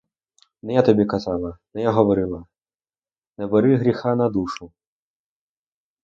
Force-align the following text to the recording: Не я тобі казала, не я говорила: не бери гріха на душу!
Не 0.67 0.73
я 0.75 0.81
тобі 0.85 1.05
казала, 1.09 1.51
не 1.73 1.81
я 1.81 1.91
говорила: 1.91 2.45
не 3.37 3.47
бери 3.47 3.77
гріха 3.77 4.15
на 4.15 4.29
душу! 4.29 4.71